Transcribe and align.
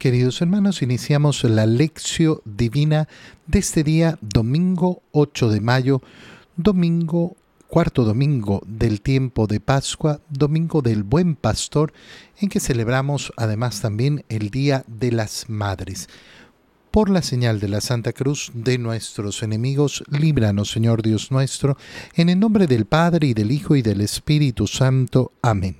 Queridos 0.00 0.40
hermanos, 0.40 0.80
iniciamos 0.80 1.44
la 1.44 1.66
lección 1.66 2.40
divina 2.46 3.06
de 3.46 3.58
este 3.58 3.84
día, 3.84 4.18
domingo 4.22 5.02
8 5.12 5.50
de 5.50 5.60
mayo, 5.60 6.00
domingo, 6.56 7.36
cuarto 7.68 8.04
domingo 8.04 8.62
del 8.66 9.02
tiempo 9.02 9.46
de 9.46 9.60
Pascua, 9.60 10.22
domingo 10.30 10.80
del 10.80 11.02
Buen 11.02 11.36
Pastor, 11.36 11.92
en 12.40 12.48
que 12.48 12.60
celebramos 12.60 13.34
además 13.36 13.82
también 13.82 14.24
el 14.30 14.48
Día 14.48 14.84
de 14.86 15.12
las 15.12 15.50
Madres. 15.50 16.08
Por 16.90 17.10
la 17.10 17.20
señal 17.20 17.60
de 17.60 17.68
la 17.68 17.82
Santa 17.82 18.14
Cruz 18.14 18.52
de 18.54 18.78
nuestros 18.78 19.42
enemigos, 19.42 20.02
líbranos, 20.08 20.70
Señor 20.70 21.02
Dios 21.02 21.30
nuestro, 21.30 21.76
en 22.14 22.30
el 22.30 22.40
nombre 22.40 22.66
del 22.66 22.86
Padre 22.86 23.26
y 23.26 23.34
del 23.34 23.50
Hijo 23.50 23.76
y 23.76 23.82
del 23.82 24.00
Espíritu 24.00 24.66
Santo. 24.66 25.32
Amén. 25.42 25.76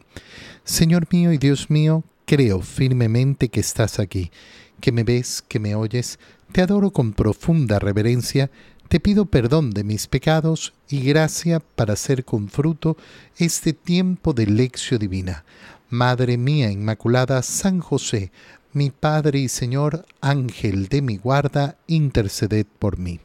Señor 0.63 1.09
mío 1.11 1.33
y 1.33 1.39
Dios 1.39 1.71
mío, 1.71 2.05
Creo 2.31 2.61
firmemente 2.61 3.49
que 3.49 3.59
estás 3.59 3.99
aquí, 3.99 4.31
que 4.81 4.93
me 4.93 5.03
ves, 5.03 5.43
que 5.49 5.59
me 5.59 5.75
oyes, 5.75 6.21
te 6.53 6.63
adoro 6.63 6.93
con 6.93 7.13
profunda 7.13 7.81
reverencia, 7.81 8.53
te 8.87 9.01
pido 9.01 9.27
perdón 9.27 9.73
de 9.73 9.83
mis 9.83 10.07
pecados 10.07 10.73
y 10.89 11.01
gracia 11.01 11.59
para 11.59 11.95
hacer 11.95 12.25
con 12.25 12.49
fruto 12.49 12.97
este 13.37 13.73
tiempo 13.73 14.33
de 14.33 14.47
lección 14.47 15.01
divina. 15.01 15.45
Madre 15.89 16.37
mía 16.39 16.71
Inmaculada, 16.71 17.43
San 17.43 17.81
José, 17.81 18.31
mi 18.73 18.91
Padre 18.91 19.41
y 19.41 19.49
Señor, 19.49 20.07
Ángel 20.21 20.87
de 20.87 21.03
mi 21.03 21.17
guarda, 21.17 21.79
interceded 21.89 22.67
por 22.79 22.97
mí. 22.97 23.19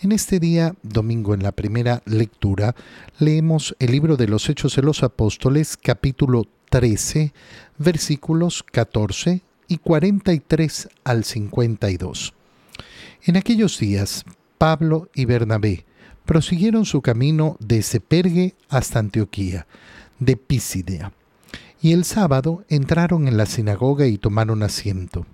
En 0.00 0.10
este 0.10 0.40
día, 0.40 0.74
domingo 0.82 1.32
en 1.32 1.44
la 1.44 1.52
primera 1.52 2.02
lectura, 2.06 2.74
leemos 3.20 3.76
el 3.78 3.92
libro 3.92 4.16
de 4.16 4.26
los 4.26 4.48
Hechos 4.48 4.74
de 4.74 4.82
los 4.82 5.04
Apóstoles, 5.04 5.76
capítulo 5.76 6.48
13, 6.70 7.32
versículos 7.78 8.62
14 8.62 9.42
y 9.68 9.78
43 9.78 10.88
al 11.04 11.24
52. 11.24 12.34
En 13.24 13.36
aquellos 13.36 13.78
días, 13.78 14.24
Pablo 14.58 15.08
y 15.14 15.24
Bernabé 15.24 15.84
prosiguieron 16.24 16.84
su 16.84 17.02
camino 17.02 17.56
desde 17.60 18.00
Pergue 18.00 18.54
hasta 18.68 18.98
Antioquía, 18.98 19.66
de 20.18 20.36
Pisidia, 20.36 21.12
y 21.80 21.92
el 21.92 22.04
sábado 22.04 22.64
entraron 22.68 23.28
en 23.28 23.36
la 23.36 23.46
sinagoga 23.46 24.06
y 24.06 24.18
tomaron 24.18 24.62
asiento. 24.62 25.26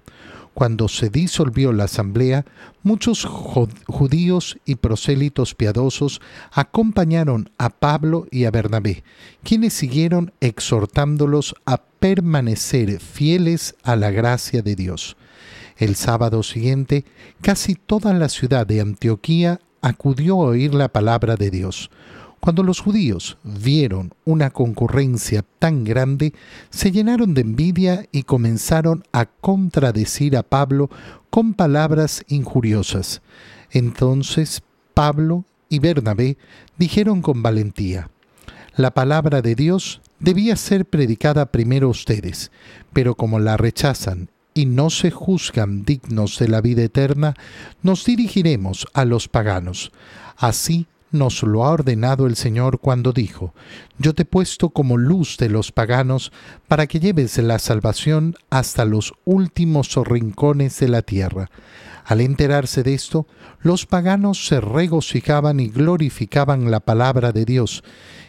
Cuando 0.55 0.89
se 0.89 1.08
disolvió 1.08 1.72
la 1.72 1.84
asamblea, 1.84 2.45
muchos 2.83 3.25
judíos 3.25 4.58
y 4.67 4.75
prosélitos 4.75 5.55
piadosos 5.55 6.20
acompañaron 6.53 7.50
a 7.56 7.70
Pablo 7.70 8.27
y 8.31 8.45
a 8.45 8.50
Bernabé, 8.50 9.03
quienes 9.42 9.73
siguieron 9.73 10.33
exhortándolos 10.41 11.55
a 11.64 11.78
permanecer 11.78 13.00
fieles 13.00 13.77
a 13.83 13.97
la 13.97 14.11
gracia 14.11 14.61
de 14.62 14.77
Dios. 14.77 15.17
El 15.78 15.97
sábado 15.97 16.42
siguiente, 16.42 17.06
casi 17.41 17.75
toda 17.75 18.12
la 18.12 18.28
ciudad 18.28 18.67
de 18.67 18.80
Antioquía 18.83 19.61
acudió 19.80 20.34
a 20.34 20.48
oír 20.48 20.75
la 20.75 20.89
palabra 20.89 21.36
de 21.36 21.50
Dios. 21.50 21.91
Cuando 22.45 22.65
los 22.65 22.81
judíos 22.81 23.39
vieron 23.45 24.15
una 24.25 24.51
concurrencia 24.51 25.45
tan 25.61 25.85
grande, 25.85 26.35
se 26.71 26.91
llenaron 26.91 27.35
de 27.35 27.43
envidia 27.43 28.09
y 28.11 28.25
comenzaron 28.25 29.05
a 29.12 29.27
contradecir 29.27 30.37
a 30.37 30.43
Pablo 30.43 30.91
con 31.31 31.55
palabras 31.55 32.25
injuriosas. 32.27 33.23
Entonces 33.70 34.61
Pablo 34.93 35.45
y 35.69 35.79
Bernabé 35.79 36.37
dijeron 36.79 37.23
con 37.23 37.45
valentía, 37.45 38.11
la 38.75 38.91
palabra 38.93 39.41
de 39.41 39.55
Dios 39.55 40.01
debía 40.19 40.57
ser 40.57 40.85
predicada 40.85 41.47
primero 41.53 41.87
a 41.87 41.91
ustedes, 41.91 42.51
pero 42.93 43.15
como 43.15 43.39
la 43.39 43.57
rechazan 43.57 44.31
y 44.53 44.67
no 44.67 44.91
se 44.91 45.13
juzgan 45.13 45.85
dignos 45.85 46.41
de 46.41 46.48
la 46.48 46.61
vida 46.61 46.83
eterna, 46.83 47.35
nos 47.85 48.05
dirigiremos 48.05 48.89
a 48.95 49.05
los 49.05 49.29
paganos. 49.29 49.93
Así 50.37 50.89
nos 51.12 51.42
lo 51.42 51.64
ha 51.64 51.70
ordenado 51.70 52.27
el 52.27 52.36
Señor 52.36 52.80
cuando 52.80 53.12
dijo, 53.12 53.55
Yo 53.98 54.14
te 54.14 54.23
he 54.23 54.27
puesto 54.27 54.70
como 54.70 54.96
luz 54.96 55.36
de 55.36 55.48
los 55.48 55.73
paganos 55.73 56.33
para 56.68 56.86
que 56.86 57.00
lleves 57.00 57.39
la 57.39 57.58
salvación 57.58 58.36
hasta 58.50 58.84
los 58.84 59.12
últimos 59.24 59.95
rincones 59.95 60.80
de 60.80 60.89
la 60.89 61.02
tierra. 61.02 61.51
Al 62.05 62.20
enterarse 62.20 62.83
de 62.83 62.95
esto, 62.95 63.27
los 63.61 63.86
paganos 63.86 64.46
se 64.46 64.61
regocijaban 64.61 65.61
y 65.61 65.68
glorificaban 65.68 66.70
la 66.70 66.80
palabra 66.80 67.33
de 67.33 67.45
Dios 67.45 67.84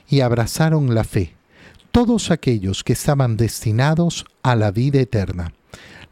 y 0.07 0.22
abrazaron 0.22 0.93
la 0.93 1.03
fe, 1.03 1.33
todos 1.91 2.29
aquellos 2.29 2.83
que 2.83 2.93
estaban 2.93 3.38
destinados 3.38 4.25
a 4.43 4.55
la 4.55 4.72
vida 4.72 4.99
eterna. 4.99 5.53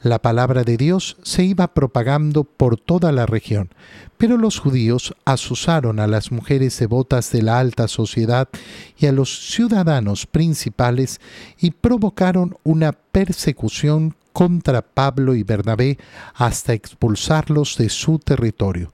La 0.03 0.19
palabra 0.19 0.63
de 0.63 0.77
Dios 0.77 1.17
se 1.21 1.43
iba 1.43 1.75
propagando 1.75 2.43
por 2.43 2.79
toda 2.79 3.11
la 3.11 3.27
región, 3.27 3.69
pero 4.17 4.35
los 4.35 4.57
judíos 4.57 5.15
asusaron 5.25 5.99
a 5.99 6.07
las 6.07 6.31
mujeres 6.31 6.79
devotas 6.79 7.31
de 7.31 7.43
la 7.43 7.59
alta 7.59 7.87
sociedad 7.87 8.49
y 8.97 9.05
a 9.05 9.11
los 9.11 9.51
ciudadanos 9.51 10.25
principales 10.25 11.21
y 11.59 11.69
provocaron 11.69 12.57
una 12.63 12.93
persecución 12.93 14.15
contra 14.33 14.81
Pablo 14.81 15.35
y 15.35 15.43
Bernabé 15.43 15.99
hasta 16.33 16.73
expulsarlos 16.73 17.77
de 17.77 17.89
su 17.89 18.17
territorio. 18.17 18.91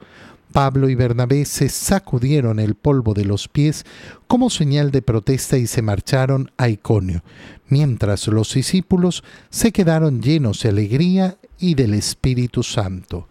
Pablo 0.58 0.90
y 0.90 0.96
Bernabé 0.96 1.46
se 1.46 1.70
sacudieron 1.70 2.60
el 2.60 2.74
polvo 2.74 3.14
de 3.14 3.26
los 3.26 3.48
pies 3.48 3.86
como 4.26 4.50
señal 4.50 4.90
de 4.90 5.04
protesta 5.04 5.56
y 5.60 5.68
se 5.68 5.84
marcharon 5.84 6.50
a 6.58 6.68
Iconio, 6.68 7.24
mientras 7.70 8.28
los 8.28 8.56
discípulos 8.56 9.24
se 9.52 9.72
quedaron 9.72 10.20
llenos 10.20 10.64
de 10.64 10.70
alegría 10.70 11.38
y 11.60 11.76
del 11.76 11.94
Espíritu 11.94 12.64
Santo. 12.64 13.28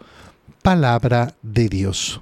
Palabra 0.63 1.35
de 1.43 1.69
Dios. 1.69 2.21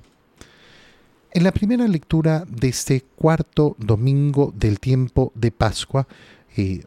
En 1.32 1.44
la 1.44 1.52
primera 1.52 1.86
lectura 1.86 2.46
de 2.48 2.68
este 2.68 3.02
cuarto 3.02 3.76
domingo 3.78 4.54
del 4.56 4.80
tiempo 4.80 5.32
de 5.34 5.50
Pascua, 5.50 6.08
eh, 6.56 6.82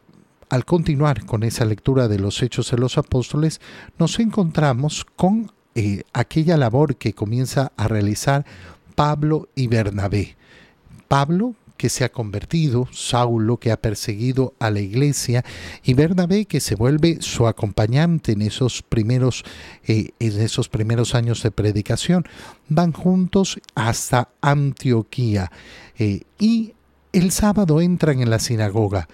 al 0.48 0.64
continuar 0.64 1.24
con 1.24 1.44
esa 1.44 1.64
lectura 1.64 2.08
de 2.08 2.18
los 2.18 2.42
Hechos 2.42 2.72
de 2.72 2.78
los 2.78 2.98
Apóstoles, 2.98 3.60
nos 3.96 4.18
encontramos 4.18 5.06
con 5.14 5.52
eh, 5.78 6.02
aquella 6.12 6.56
labor 6.56 6.96
que 6.96 7.12
comienza 7.12 7.70
a 7.76 7.86
realizar 7.86 8.44
Pablo 8.96 9.48
y 9.54 9.68
Bernabé. 9.68 10.36
Pablo 11.06 11.54
que 11.76 11.88
se 11.88 12.02
ha 12.02 12.08
convertido, 12.08 12.88
Saulo 12.90 13.58
que 13.58 13.70
ha 13.70 13.80
perseguido 13.80 14.54
a 14.58 14.72
la 14.72 14.80
iglesia 14.80 15.44
y 15.84 15.94
Bernabé 15.94 16.46
que 16.46 16.58
se 16.58 16.74
vuelve 16.74 17.18
su 17.20 17.46
acompañante 17.46 18.32
en 18.32 18.42
esos 18.42 18.82
primeros, 18.82 19.44
eh, 19.86 20.10
en 20.18 20.40
esos 20.40 20.68
primeros 20.68 21.14
años 21.14 21.44
de 21.44 21.52
predicación. 21.52 22.24
Van 22.68 22.90
juntos 22.90 23.60
hasta 23.76 24.30
Antioquía 24.40 25.52
eh, 25.96 26.22
y 26.40 26.74
el 27.12 27.30
sábado 27.30 27.80
entran 27.80 28.20
en 28.20 28.30
la 28.30 28.40
sinagoga 28.40 29.06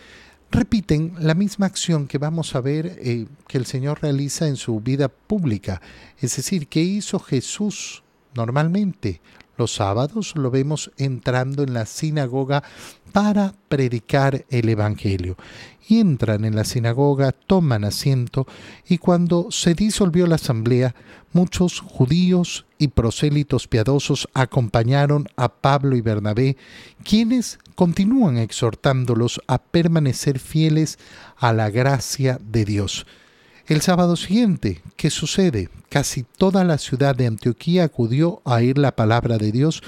repiten 0.55 1.15
la 1.19 1.35
misma 1.35 1.67
acción 1.67 2.07
que 2.07 2.19
vamos 2.19 2.55
a 2.55 2.61
ver 2.61 2.99
eh, 3.01 3.27
que 3.49 3.59
el 3.59 3.67
Señor 3.67 4.01
realiza 4.01 4.47
en 4.47 4.57
su 4.57 4.81
vida 4.81 5.09
pública. 5.09 5.83
Es 6.21 6.37
decir, 6.37 6.69
¿qué 6.69 6.81
hizo 6.81 7.19
Jesús 7.19 8.03
normalmente? 8.35 9.21
Los 9.57 9.75
sábados 9.75 10.35
lo 10.37 10.51
vemos 10.51 10.91
entrando 10.97 11.63
en 11.63 11.75
la 11.75 11.87
sinagoga 11.87 12.63
para 13.13 13.55
predicar 13.69 14.45
el 14.51 14.69
Evangelio. 14.69 15.37
Y 15.89 16.01
entran 16.01 16.45
en 16.45 16.57
la 16.57 16.65
sinagoga, 16.65 17.33
toman 17.33 17.85
asiento, 17.85 18.47
y 18.89 18.99
cuando 18.99 19.51
se 19.51 19.75
disolvió 19.75 20.27
la 20.27 20.37
asamblea, 20.37 20.95
muchos 21.33 21.81
judíos 21.81 22.65
y 22.79 22.89
prosélitos 22.89 23.69
piadosos 23.69 24.29
acompañaron 24.35 25.29
a 25.37 25.49
Pablo 25.49 25.95
y 25.95 26.01
Bernabé, 26.01 26.57
quienes 27.05 27.59
continúan 27.75 28.39
exhortándolos 28.39 29.41
a 29.47 29.59
permanecer 29.59 30.39
fieles 30.39 30.99
a 31.37 31.53
la 31.53 31.71
gracia 31.71 32.41
de 32.43 32.65
Dios. 32.65 33.07
El 33.67 33.81
sábado 33.81 34.17
siguiente, 34.17 34.83
¿qué 34.95 35.09
sucede? 35.09 35.71
Casi 35.89 36.23
toda 36.23 36.65
la 36.65 36.77
ciudad 36.77 37.17
de 37.17 37.27
Antioquía 37.27 37.85
acudió 37.85 38.43
a 38.45 38.57
oír 38.57 38.77
la 38.77 38.95
palabra 38.95 39.39
de 39.39 39.53
Dios 39.53 39.83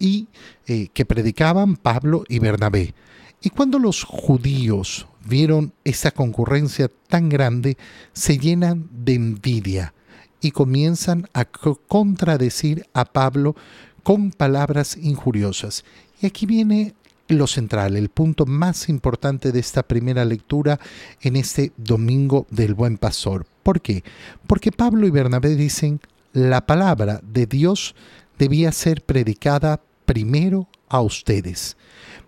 y 0.00 0.26
eh, 0.66 0.88
que 0.92 1.04
predicaban 1.04 1.76
Pablo 1.76 2.24
y 2.28 2.40
Bernabé. 2.40 2.94
Y 3.40 3.50
cuando 3.50 3.78
los 3.78 4.02
judíos 4.02 5.06
vieron 5.24 5.72
esa 5.84 6.10
concurrencia 6.10 6.90
tan 7.06 7.28
grande, 7.28 7.76
se 8.12 8.38
llenan 8.38 8.88
de 8.90 9.14
envidia 9.14 9.94
y 10.40 10.50
comienzan 10.50 11.28
a 11.32 11.44
contradecir 11.44 12.88
a 12.92 13.04
Pablo 13.04 13.54
con 14.02 14.32
palabras 14.32 14.96
injuriosas. 14.96 15.84
Y 16.20 16.26
aquí 16.26 16.44
viene 16.44 16.94
lo 17.30 17.46
central, 17.46 17.96
el 17.96 18.08
punto 18.08 18.46
más 18.46 18.88
importante 18.88 19.52
de 19.52 19.60
esta 19.60 19.82
primera 19.82 20.24
lectura 20.24 20.80
en 21.20 21.36
este 21.36 21.72
domingo 21.76 22.46
del 22.50 22.74
buen 22.74 22.98
pastor. 22.98 23.46
¿Por 23.62 23.80
qué? 23.80 24.04
Porque 24.46 24.72
Pablo 24.72 25.06
y 25.06 25.10
Bernabé 25.10 25.56
dicen, 25.56 26.00
la 26.32 26.66
palabra 26.66 27.20
de 27.22 27.46
Dios 27.46 27.94
debía 28.38 28.72
ser 28.72 29.02
predicada 29.02 29.80
primero 30.04 30.68
a 30.88 31.00
ustedes, 31.00 31.76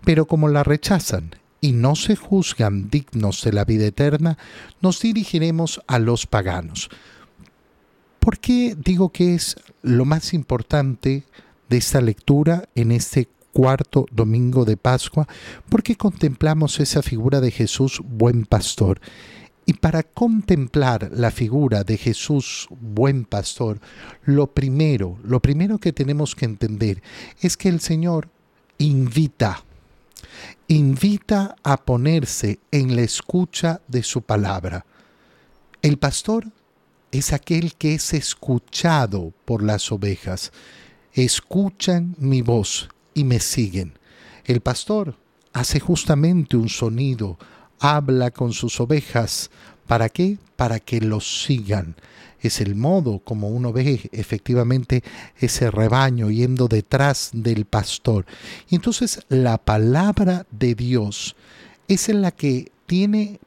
pero 0.03 0.25
como 0.25 0.47
la 0.47 0.63
rechazan 0.63 1.35
y 1.61 1.71
no 1.71 1.95
se 1.95 2.15
juzgan 2.15 2.89
dignos 2.89 3.43
de 3.43 3.53
la 3.53 3.65
vida 3.65 3.85
eterna, 3.85 4.37
nos 4.81 5.01
dirigiremos 5.01 5.81
a 5.87 5.99
los 5.99 6.27
paganos. 6.27 6.89
¿Por 8.19 8.39
qué 8.39 8.75
digo 8.77 9.09
que 9.09 9.35
es 9.35 9.55
lo 9.81 10.05
más 10.05 10.33
importante 10.33 11.23
de 11.69 11.77
esta 11.77 12.01
lectura 12.01 12.69
en 12.75 12.91
este 12.91 13.27
cuarto 13.53 14.05
domingo 14.11 14.65
de 14.65 14.75
Pascua? 14.75 15.27
Porque 15.69 15.95
contemplamos 15.95 16.79
esa 16.79 17.01
figura 17.01 17.39
de 17.39 17.51
Jesús 17.51 18.01
buen 18.03 18.45
pastor. 18.45 18.99
Y 19.65 19.73
para 19.73 20.03
contemplar 20.03 21.09
la 21.13 21.31
figura 21.31 21.85
de 21.85 21.97
Jesús 21.97 22.67
buen 22.81 23.23
pastor, 23.23 23.79
lo 24.23 24.47
primero, 24.47 25.17
lo 25.23 25.39
primero 25.39 25.77
que 25.77 25.93
tenemos 25.93 26.35
que 26.35 26.45
entender 26.45 27.01
es 27.41 27.55
que 27.55 27.69
el 27.69 27.79
Señor 27.79 28.27
invita, 28.77 29.63
invita 30.67 31.55
a 31.63 31.77
ponerse 31.77 32.59
en 32.71 32.95
la 32.95 33.03
escucha 33.03 33.79
de 33.87 34.03
su 34.03 34.21
palabra. 34.21 34.85
El 35.81 35.97
pastor 35.97 36.45
es 37.11 37.31
aquel 37.31 37.75
que 37.75 37.93
es 37.93 38.13
escuchado 38.13 39.33
por 39.45 39.63
las 39.63 39.91
ovejas. 39.91 40.51
Escuchan 41.13 42.15
mi 42.17 42.41
voz 42.41 42.89
y 43.13 43.23
me 43.23 43.39
siguen. 43.39 43.93
El 44.45 44.61
pastor 44.61 45.15
hace 45.53 45.79
justamente 45.79 46.57
un 46.57 46.69
sonido, 46.69 47.37
habla 47.79 48.31
con 48.31 48.53
sus 48.53 48.79
ovejas. 48.79 49.49
¿Para 49.87 50.09
qué? 50.09 50.37
Para 50.55 50.79
que 50.79 51.01
los 51.01 51.43
sigan. 51.43 51.95
Es 52.41 52.59
el 52.59 52.75
modo 52.75 53.19
como 53.19 53.49
uno 53.49 53.71
ve 53.71 54.09
efectivamente 54.11 55.03
ese 55.37 55.71
rebaño 55.71 56.29
yendo 56.29 56.67
detrás 56.67 57.29
del 57.33 57.65
pastor. 57.65 58.25
Y 58.69 58.75
entonces 58.75 59.21
la 59.29 59.57
palabra 59.57 60.45
de 60.51 60.75
Dios 60.75 61.35
es 61.87 62.09
en 62.09 62.21
la 62.21 62.31
que 62.31 62.71
tiene 62.85 63.39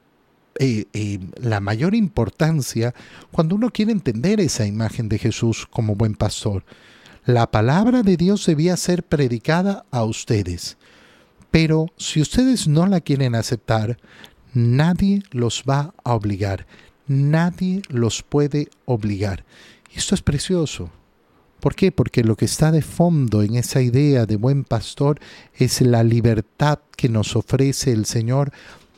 eh, 0.58 0.86
eh, 0.94 1.18
la 1.42 1.60
mayor 1.60 1.94
importancia 1.94 2.94
cuando 3.30 3.54
uno 3.54 3.70
quiere 3.70 3.92
entender 3.92 4.40
esa 4.40 4.66
imagen 4.66 5.08
de 5.10 5.18
Jesús 5.18 5.66
como 5.70 5.94
buen 5.94 6.14
pastor. 6.14 6.64
La 7.26 7.50
palabra 7.50 8.04
de 8.04 8.16
Dios 8.16 8.46
debía 8.46 8.76
ser 8.76 9.02
predicada 9.02 9.84
a 9.90 10.04
ustedes. 10.04 10.76
Pero 11.50 11.86
si 11.96 12.20
ustedes 12.20 12.68
no 12.68 12.86
la 12.86 13.00
quieren 13.00 13.34
aceptar, 13.34 13.98
nadie 14.54 15.24
los 15.32 15.64
va 15.68 15.92
a 16.04 16.14
obligar. 16.14 16.68
Nadie 17.08 17.82
los 17.88 18.22
puede 18.22 18.68
obligar. 18.84 19.44
Esto 19.92 20.14
es 20.14 20.22
precioso. 20.22 20.88
¿Por 21.58 21.74
qué? 21.74 21.90
Porque 21.90 22.22
lo 22.22 22.36
que 22.36 22.44
está 22.44 22.70
de 22.70 22.82
fondo 22.82 23.42
en 23.42 23.56
esa 23.56 23.80
idea 23.80 24.24
de 24.24 24.36
buen 24.36 24.62
pastor 24.62 25.18
es 25.52 25.80
la 25.80 26.04
libertad 26.04 26.78
que 26.96 27.08
nos 27.08 27.34
ofrece 27.34 27.90
el 27.90 28.06
Señor 28.06 28.52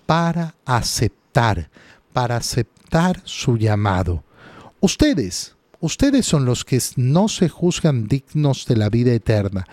para 0.05 0.55
aceptar, 0.67 1.71
para 2.13 2.37
aceptar 2.37 3.23
su 3.25 3.57
llamado. 3.57 4.23
Ustedes, 4.81 5.57
ustedes 5.81 6.27
son 6.27 6.45
los 6.45 6.65
que 6.65 6.81
no 6.97 7.29
se 7.29 7.49
juzgan 7.49 8.09
dignos 8.09 8.67
de 8.67 8.77
la 8.77 8.89
vida 8.89 9.13
eterna. 9.13 9.67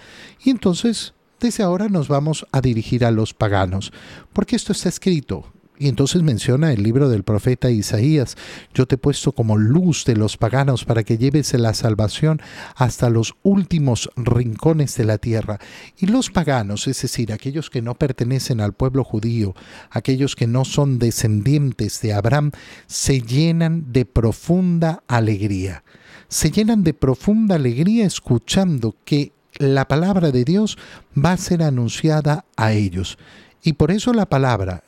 Y 0.43 0.49
entonces 0.49 1.13
desde 1.39 1.63
ahora 1.63 1.89
nos 1.89 2.07
vamos 2.07 2.45
a 2.51 2.61
dirigir 2.61 3.05
a 3.05 3.11
los 3.11 3.33
paganos, 3.33 3.91
porque 4.33 4.55
esto 4.55 4.71
está 4.71 4.89
escrito. 4.89 5.51
Y 5.77 5.89
entonces 5.89 6.23
menciona 6.23 6.71
el 6.71 6.83
libro 6.83 7.09
del 7.09 7.23
profeta 7.23 7.69
Isaías, 7.69 8.37
yo 8.73 8.85
te 8.85 8.95
he 8.95 8.97
puesto 8.97 9.33
como 9.33 9.57
luz 9.57 10.05
de 10.05 10.15
los 10.15 10.37
paganos 10.37 10.85
para 10.85 11.03
que 11.03 11.17
lleves 11.17 11.53
la 11.53 11.73
salvación 11.73 12.41
hasta 12.75 13.09
los 13.09 13.35
últimos 13.43 14.09
rincones 14.15 14.95
de 14.95 15.05
la 15.05 15.17
tierra. 15.17 15.59
Y 15.97 16.07
los 16.07 16.29
paganos, 16.29 16.87
es 16.87 17.01
decir, 17.01 17.33
aquellos 17.33 17.69
que 17.69 17.81
no 17.81 17.95
pertenecen 17.95 18.61
al 18.61 18.73
pueblo 18.73 19.03
judío, 19.03 19.53
aquellos 19.89 20.35
que 20.35 20.47
no 20.47 20.63
son 20.63 20.97
descendientes 20.97 22.01
de 22.01 22.13
Abraham, 22.13 22.51
se 22.87 23.21
llenan 23.21 23.91
de 23.91 24.05
profunda 24.05 25.03
alegría. 25.07 25.83
Se 26.29 26.51
llenan 26.51 26.83
de 26.83 26.93
profunda 26.93 27.55
alegría 27.55 28.05
escuchando 28.05 28.95
que 29.03 29.33
la 29.57 29.87
palabra 29.87 30.31
de 30.31 30.43
Dios 30.43 30.77
va 31.17 31.33
a 31.33 31.37
ser 31.37 31.63
anunciada 31.63 32.45
a 32.55 32.73
ellos. 32.73 33.17
Y 33.63 33.73
por 33.73 33.91
eso 33.91 34.13
la 34.13 34.27
palabra 34.27 34.83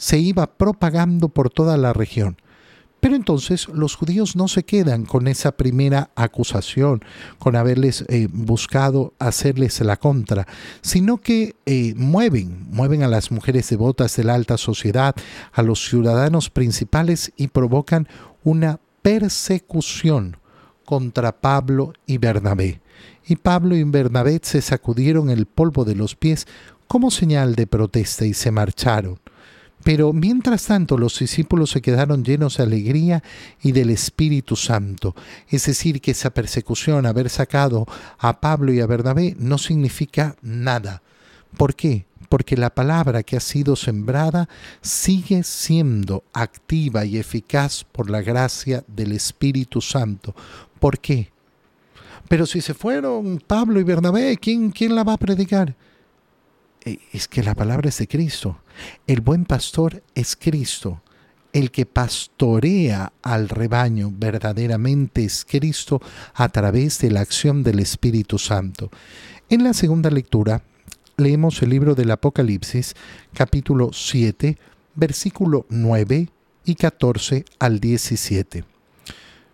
se 0.00 0.18
iba 0.18 0.46
propagando 0.46 1.28
por 1.28 1.50
toda 1.50 1.76
la 1.76 1.92
región. 1.92 2.38
Pero 3.00 3.16
entonces 3.16 3.68
los 3.68 3.96
judíos 3.96 4.36
no 4.36 4.48
se 4.48 4.62
quedan 4.62 5.04
con 5.04 5.28
esa 5.28 5.52
primera 5.52 6.10
acusación, 6.14 7.02
con 7.38 7.56
haberles 7.56 8.04
eh, 8.08 8.28
buscado 8.30 9.12
hacerles 9.18 9.80
la 9.80 9.96
contra, 9.96 10.46
sino 10.80 11.18
que 11.18 11.56
eh, 11.66 11.94
mueven, 11.96 12.66
mueven 12.70 13.02
a 13.02 13.08
las 13.08 13.30
mujeres 13.30 13.68
devotas 13.68 14.16
de 14.16 14.24
la 14.24 14.34
alta 14.34 14.56
sociedad, 14.56 15.14
a 15.52 15.62
los 15.62 15.86
ciudadanos 15.86 16.48
principales 16.48 17.32
y 17.36 17.48
provocan 17.48 18.08
una 18.42 18.80
persecución 19.02 20.36
contra 20.84 21.40
Pablo 21.40 21.92
y 22.06 22.18
Bernabé 22.18 22.80
y 23.26 23.36
Pablo 23.36 23.76
y 23.76 23.84
Bernabé 23.84 24.40
se 24.42 24.60
sacudieron 24.60 25.30
el 25.30 25.46
polvo 25.46 25.84
de 25.84 25.94
los 25.94 26.16
pies 26.16 26.46
como 26.88 27.10
señal 27.10 27.54
de 27.54 27.68
protesta 27.68 28.24
y 28.26 28.34
se 28.34 28.50
marcharon. 28.50 29.20
Pero 29.82 30.12
mientras 30.12 30.66
tanto 30.66 30.98
los 30.98 31.18
discípulos 31.18 31.70
se 31.70 31.80
quedaron 31.80 32.24
llenos 32.24 32.56
de 32.58 32.64
alegría 32.64 33.22
y 33.62 33.72
del 33.72 33.90
Espíritu 33.90 34.56
Santo. 34.56 35.14
Es 35.48 35.66
decir, 35.66 36.00
que 36.00 36.10
esa 36.10 36.30
persecución, 36.30 37.06
haber 37.06 37.30
sacado 37.30 37.86
a 38.18 38.40
Pablo 38.40 38.72
y 38.72 38.80
a 38.80 38.86
Bernabé, 38.86 39.34
no 39.38 39.56
significa 39.56 40.36
nada. 40.42 41.02
¿Por 41.56 41.74
qué? 41.74 42.04
Porque 42.28 42.56
la 42.56 42.70
palabra 42.70 43.22
que 43.22 43.36
ha 43.36 43.40
sido 43.40 43.74
sembrada 43.74 44.48
sigue 44.82 45.42
siendo 45.42 46.24
activa 46.32 47.04
y 47.04 47.16
eficaz 47.16 47.84
por 47.84 48.10
la 48.10 48.20
gracia 48.20 48.84
del 48.86 49.12
Espíritu 49.12 49.80
Santo. 49.80 50.34
¿Por 50.78 50.98
qué? 50.98 51.30
Pero 52.28 52.46
si 52.46 52.60
se 52.60 52.74
fueron 52.74 53.42
Pablo 53.44 53.80
y 53.80 53.82
Bernabé, 53.82 54.36
¿quién, 54.36 54.70
quién 54.70 54.94
la 54.94 55.02
va 55.02 55.14
a 55.14 55.18
predicar? 55.18 55.74
Eh, 56.84 56.98
es 57.12 57.28
que 57.28 57.42
la 57.42 57.54
palabra 57.54 57.88
es 57.88 57.98
de 57.98 58.08
Cristo. 58.08 58.58
El 59.06 59.20
buen 59.20 59.44
pastor 59.44 60.02
es 60.14 60.36
Cristo. 60.36 61.02
El 61.52 61.70
que 61.70 61.84
pastorea 61.84 63.12
al 63.22 63.48
rebaño 63.48 64.12
verdaderamente 64.14 65.24
es 65.24 65.44
Cristo 65.44 66.00
a 66.34 66.48
través 66.48 67.00
de 67.00 67.10
la 67.10 67.20
acción 67.20 67.62
del 67.62 67.80
Espíritu 67.80 68.38
Santo. 68.38 68.90
En 69.48 69.64
la 69.64 69.74
segunda 69.74 70.10
lectura 70.10 70.62
leemos 71.16 71.60
el 71.62 71.70
libro 71.70 71.94
del 71.94 72.12
Apocalipsis, 72.12 72.94
capítulo 73.34 73.90
7, 73.92 74.58
versículo 74.94 75.66
9 75.68 76.28
y 76.64 76.74
14 76.76 77.44
al 77.58 77.80
17. 77.80 78.64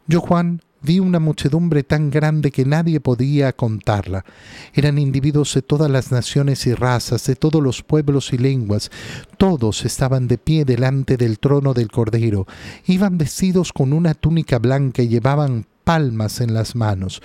Yo, 0.06 0.20
Juan, 0.20 0.60
Vi 0.86 1.00
una 1.00 1.18
muchedumbre 1.18 1.82
tan 1.82 2.10
grande 2.10 2.52
que 2.52 2.64
nadie 2.64 3.00
podía 3.00 3.52
contarla. 3.52 4.24
Eran 4.72 4.98
individuos 4.98 5.52
de 5.54 5.62
todas 5.62 5.90
las 5.90 6.12
naciones 6.12 6.64
y 6.68 6.74
razas, 6.74 7.26
de 7.26 7.34
todos 7.34 7.60
los 7.60 7.82
pueblos 7.82 8.32
y 8.32 8.38
lenguas. 8.38 8.92
Todos 9.36 9.84
estaban 9.84 10.28
de 10.28 10.38
pie 10.38 10.64
delante 10.64 11.16
del 11.16 11.40
trono 11.40 11.74
del 11.74 11.90
Cordero. 11.90 12.46
Iban 12.86 13.18
vestidos 13.18 13.72
con 13.72 13.92
una 13.92 14.14
túnica 14.14 14.60
blanca 14.60 15.02
y 15.02 15.08
llevaban 15.08 15.66
palmas 15.82 16.40
en 16.40 16.54
las 16.54 16.76
manos. 16.76 17.20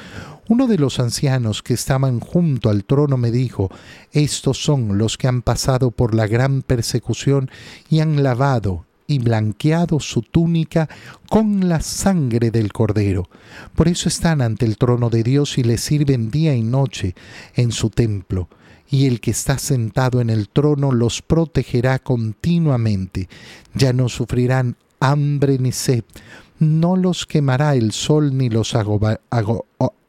Uno 0.50 0.66
de 0.66 0.80
los 0.80 1.00
ancianos 1.00 1.62
que 1.62 1.76
estaban 1.76 2.20
junto 2.20 2.72
al 2.72 2.84
trono 2.84 3.16
me 3.16 3.30
dijo, 3.30 3.70
Estos 4.12 4.58
son 4.58 4.98
los 4.98 5.20
que 5.20 5.28
han 5.28 5.44
pasado 5.44 5.92
por 5.92 6.16
la 6.16 6.26
gran 6.26 6.64
persecución 6.64 7.52
y 7.92 8.00
han 8.00 8.24
lavado 8.24 8.88
y 9.12 9.20
blanqueado 9.20 10.00
su 10.00 10.22
túnica 10.22 10.90
con 11.30 11.68
la 11.70 11.82
sangre 11.82 12.52
del 12.52 12.72
cordero. 12.74 13.30
Por 13.76 13.88
eso 13.88 14.10
están 14.10 14.42
ante 14.42 14.66
el 14.66 14.78
trono 14.78 15.10
de 15.10 15.24
Dios 15.24 15.58
y 15.58 15.64
le 15.64 15.78
sirven 15.78 16.32
día 16.32 16.56
y 16.56 16.64
noche 16.64 17.16
en 17.56 17.72
su 17.72 17.90
templo. 17.90 18.48
Y 18.90 19.08
el 19.08 19.22
que 19.22 19.32
está 19.32 19.58
sentado 19.58 20.20
en 20.20 20.30
el 20.30 20.50
trono 20.50 20.92
los 20.92 21.22
protegerá 21.22 22.00
continuamente. 22.00 23.30
Ya 23.74 23.94
no 23.94 24.10
sufrirán 24.10 24.76
hambre 25.00 25.58
ni 25.60 25.72
sed, 25.72 26.04
no 26.60 26.96
los 26.96 27.26
quemará 27.26 27.76
el 27.76 27.92
sol 27.92 28.38
ni 28.38 28.50
los 28.50 28.76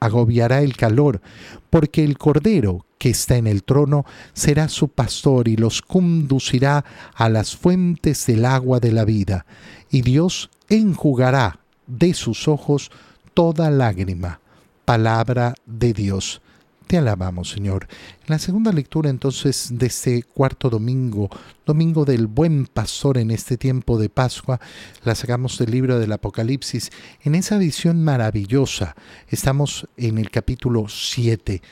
agobiará 0.01 0.61
el 0.61 0.77
calor, 0.77 1.23
porque 1.71 2.05
el 2.05 2.19
Cordero 2.19 2.85
que 3.03 3.11
está 3.11 3.37
en 3.37 3.49
el 3.49 3.65
trono 3.65 4.07
será 4.33 4.69
su 4.69 4.87
pastor 4.87 5.49
y 5.49 5.57
los 5.57 5.83
conducirá 5.83 6.85
a 7.17 7.29
las 7.29 7.57
fuentes 7.57 8.27
del 8.27 8.45
agua 8.45 8.79
de 8.79 8.93
la 8.93 9.05
vida, 9.05 9.45
y 9.91 10.03
Dios 10.03 10.51
enjugará 10.69 11.59
de 11.89 12.15
sus 12.15 12.47
ojos 12.47 12.93
toda 13.35 13.73
lágrima. 13.73 14.39
Palabra 14.85 15.57
de 15.67 15.93
Dios. 15.93 16.43
Te 16.87 16.97
alabamos, 16.97 17.51
Señor. 17.51 17.89
En 18.21 18.29
la 18.29 18.39
segunda 18.39 18.71
lectura 18.71 19.11
entonces 19.11 19.71
de 19.73 19.87
este 19.87 20.23
cuarto 20.23 20.71
domingo, 20.71 21.29
domingo 21.67 22.05
del 22.05 22.29
buen 22.29 22.67
pastor 22.67 23.19
en 23.19 23.33
este 23.33 23.57
tiempo 23.57 23.99
de 23.99 24.11
Pascua, 24.11 24.61
la 25.03 25.17
sacamos 25.17 25.59
del 25.59 25.73
libro 25.73 25.99
del 25.99 26.13
Apocalipsis. 26.13 26.93
En 27.25 27.35
esa 27.35 27.59
visión 27.59 28.05
maravillosa 28.05 28.95
estamos 29.27 29.89
en 29.97 30.19
el 30.19 30.31
capítulo 30.31 30.87
7 30.89 31.63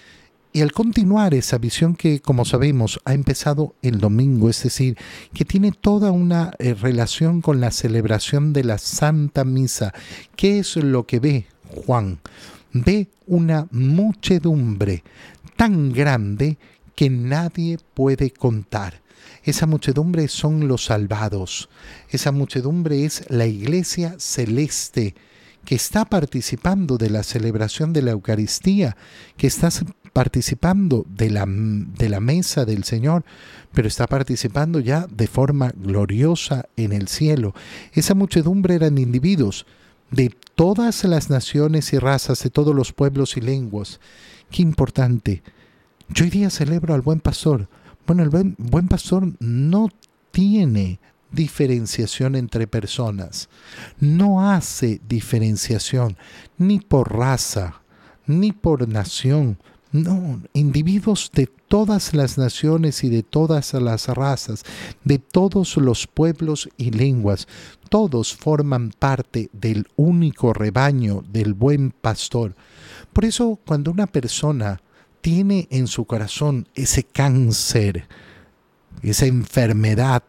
Y 0.52 0.62
al 0.62 0.72
continuar 0.72 1.32
esa 1.34 1.58
visión 1.58 1.94
que, 1.94 2.20
como 2.20 2.44
sabemos, 2.44 3.00
ha 3.04 3.14
empezado 3.14 3.76
el 3.82 4.00
domingo, 4.00 4.50
es 4.50 4.64
decir, 4.64 4.96
que 5.32 5.44
tiene 5.44 5.70
toda 5.70 6.10
una 6.10 6.52
eh, 6.58 6.74
relación 6.74 7.40
con 7.40 7.60
la 7.60 7.70
celebración 7.70 8.52
de 8.52 8.64
la 8.64 8.78
Santa 8.78 9.44
Misa, 9.44 9.94
¿qué 10.34 10.58
es 10.58 10.74
lo 10.74 11.06
que 11.06 11.20
ve 11.20 11.46
Juan? 11.68 12.18
Ve 12.72 13.08
una 13.28 13.68
muchedumbre 13.70 15.04
tan 15.56 15.92
grande 15.92 16.58
que 16.96 17.10
nadie 17.10 17.78
puede 17.94 18.32
contar. 18.32 19.02
Esa 19.44 19.66
muchedumbre 19.66 20.26
son 20.26 20.66
los 20.66 20.86
salvados. 20.86 21.68
Esa 22.10 22.32
muchedumbre 22.32 23.04
es 23.04 23.24
la 23.28 23.46
iglesia 23.46 24.16
celeste 24.18 25.14
que 25.64 25.74
está 25.74 26.04
participando 26.04 26.98
de 26.98 27.10
la 27.10 27.22
celebración 27.22 27.92
de 27.92 28.02
la 28.02 28.12
Eucaristía, 28.12 28.96
que 29.36 29.46
está 29.46 29.68
participando 30.12 31.06
de 31.08 31.30
la, 31.30 31.46
de 31.46 32.08
la 32.08 32.20
mesa 32.20 32.64
del 32.64 32.84
Señor, 32.84 33.24
pero 33.72 33.88
está 33.88 34.06
participando 34.06 34.80
ya 34.80 35.06
de 35.06 35.26
forma 35.26 35.72
gloriosa 35.76 36.66
en 36.76 36.92
el 36.92 37.08
cielo. 37.08 37.54
Esa 37.92 38.14
muchedumbre 38.14 38.74
eran 38.74 38.98
individuos 38.98 39.66
de 40.10 40.34
todas 40.54 41.04
las 41.04 41.30
naciones 41.30 41.92
y 41.92 41.98
razas, 41.98 42.42
de 42.42 42.50
todos 42.50 42.74
los 42.74 42.92
pueblos 42.92 43.36
y 43.36 43.40
lenguas. 43.40 44.00
Qué 44.50 44.62
importante. 44.62 45.42
Yo 46.08 46.24
hoy 46.24 46.30
día 46.30 46.50
celebro 46.50 46.94
al 46.94 47.02
buen 47.02 47.20
pastor. 47.20 47.68
Bueno, 48.06 48.22
el 48.22 48.30
buen, 48.30 48.56
buen 48.58 48.88
pastor 48.88 49.32
no 49.38 49.88
tiene 50.32 50.98
diferenciación 51.30 52.34
entre 52.34 52.66
personas. 52.66 53.48
No 54.00 54.50
hace 54.50 55.00
diferenciación 55.08 56.16
ni 56.58 56.80
por 56.80 57.16
raza, 57.16 57.82
ni 58.26 58.52
por 58.52 58.88
nación, 58.88 59.58
no, 59.92 60.40
individuos 60.52 61.30
de 61.34 61.46
todas 61.46 62.14
las 62.14 62.38
naciones 62.38 63.02
y 63.02 63.08
de 63.08 63.22
todas 63.22 63.74
las 63.74 64.06
razas, 64.08 64.64
de 65.04 65.18
todos 65.18 65.76
los 65.76 66.06
pueblos 66.06 66.68
y 66.76 66.90
lenguas, 66.90 67.48
todos 67.88 68.34
forman 68.34 68.92
parte 68.96 69.50
del 69.52 69.86
único 69.96 70.52
rebaño 70.52 71.24
del 71.28 71.54
buen 71.54 71.90
pastor. 71.90 72.54
Por 73.12 73.24
eso 73.24 73.58
cuando 73.66 73.90
una 73.90 74.06
persona 74.06 74.80
tiene 75.20 75.66
en 75.70 75.86
su 75.86 76.04
corazón 76.04 76.68
ese 76.74 77.02
cáncer, 77.02 78.06
esa 79.02 79.26
enfermedad 79.26 80.22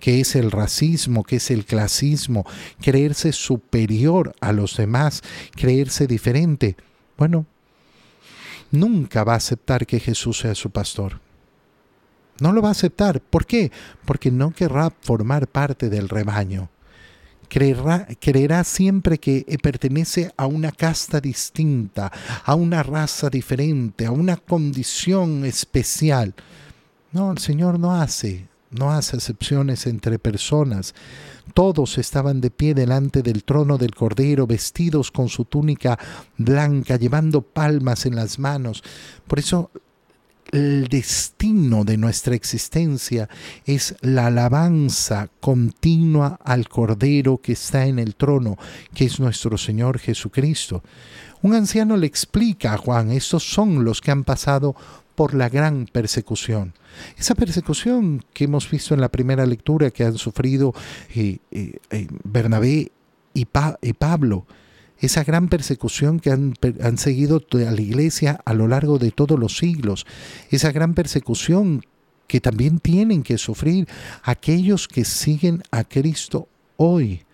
que 0.00 0.20
es 0.20 0.36
el 0.36 0.50
racismo, 0.50 1.24
que 1.24 1.36
es 1.36 1.50
el 1.50 1.64
clasismo, 1.64 2.44
creerse 2.80 3.32
superior 3.32 4.34
a 4.40 4.52
los 4.52 4.76
demás, 4.76 5.22
creerse 5.56 6.06
diferente, 6.06 6.76
bueno, 7.16 7.46
nunca 8.70 9.24
va 9.24 9.34
a 9.34 9.36
aceptar 9.36 9.86
que 9.86 10.00
Jesús 10.00 10.38
sea 10.38 10.54
su 10.54 10.70
pastor. 10.70 11.20
No 12.40 12.52
lo 12.52 12.62
va 12.62 12.68
a 12.68 12.72
aceptar. 12.72 13.20
¿Por 13.20 13.46
qué? 13.46 13.72
Porque 14.04 14.30
no 14.30 14.52
querrá 14.52 14.92
formar 15.00 15.48
parte 15.48 15.88
del 15.88 16.08
rebaño. 16.08 16.70
Creerá, 17.48 18.06
creerá 18.20 18.62
siempre 18.62 19.18
que 19.18 19.44
pertenece 19.62 20.32
a 20.36 20.46
una 20.46 20.70
casta 20.70 21.20
distinta, 21.20 22.12
a 22.44 22.54
una 22.54 22.82
raza 22.82 23.30
diferente, 23.30 24.06
a 24.06 24.10
una 24.10 24.36
condición 24.36 25.44
especial. 25.44 26.34
No, 27.10 27.32
el 27.32 27.38
Señor 27.38 27.78
no 27.78 27.94
hace, 27.94 28.46
no 28.70 28.90
hace 28.90 29.16
excepciones 29.16 29.86
entre 29.86 30.18
personas. 30.18 30.94
Todos 31.54 31.98
estaban 31.98 32.40
de 32.40 32.50
pie 32.50 32.74
delante 32.74 33.22
del 33.22 33.44
trono 33.44 33.78
del 33.78 33.94
Cordero, 33.94 34.46
vestidos 34.46 35.10
con 35.10 35.28
su 35.28 35.44
túnica 35.44 35.98
blanca, 36.36 36.96
llevando 36.96 37.42
palmas 37.42 38.06
en 38.06 38.16
las 38.16 38.38
manos. 38.38 38.82
Por 39.26 39.38
eso 39.38 39.70
el 40.50 40.88
destino 40.88 41.84
de 41.84 41.98
nuestra 41.98 42.34
existencia 42.34 43.28
es 43.66 43.94
la 44.00 44.26
alabanza 44.26 45.28
continua 45.40 46.38
al 46.42 46.68
Cordero 46.68 47.38
que 47.38 47.52
está 47.52 47.86
en 47.86 47.98
el 47.98 48.14
trono, 48.14 48.56
que 48.94 49.04
es 49.04 49.20
nuestro 49.20 49.58
Señor 49.58 49.98
Jesucristo. 49.98 50.82
Un 51.42 51.54
anciano 51.54 51.96
le 51.96 52.06
explica 52.06 52.72
a 52.72 52.78
Juan, 52.78 53.12
estos 53.12 53.44
son 53.44 53.84
los 53.84 54.00
que 54.00 54.10
han 54.10 54.24
pasado 54.24 54.74
por 55.18 55.34
la 55.34 55.48
gran 55.48 55.86
persecución. 55.90 56.74
Esa 57.16 57.34
persecución 57.34 58.22
que 58.32 58.44
hemos 58.44 58.70
visto 58.70 58.94
en 58.94 59.00
la 59.00 59.08
primera 59.08 59.46
lectura 59.46 59.90
que 59.90 60.04
han 60.04 60.16
sufrido 60.16 60.72
eh, 61.12 61.38
eh, 61.50 61.80
eh, 61.90 62.06
Bernabé 62.22 62.92
y, 63.34 63.44
Pablo, 63.46 64.46
esa 65.00 65.24
gran 65.24 65.48
persecución 65.48 66.20
que 66.20 66.30
han, 66.30 66.54
han, 66.80 66.98
seguido 66.98 67.42
a 67.52 67.56
la 67.72 67.80
iglesia 67.80 68.40
a 68.44 68.54
lo 68.54 68.68
largo 68.68 69.00
de 69.00 69.10
todos 69.10 69.36
los 69.36 69.56
siglos, 69.56 70.06
esa 70.50 70.70
gran 70.70 70.94
persecución 70.94 71.84
que 72.28 72.40
también 72.40 72.78
tienen 72.78 73.24
que 73.24 73.38
sufrir 73.38 73.88
aquellos 74.22 74.86
que 74.86 75.04
siguen 75.04 75.64
a 75.72 75.82
Cristo 75.82 76.46
hoy. 76.76 77.24